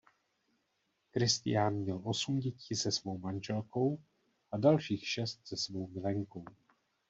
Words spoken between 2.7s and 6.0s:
se svou manželkou a dalších šest se svou